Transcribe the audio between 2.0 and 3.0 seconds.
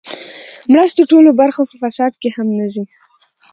کې هم نه ځي.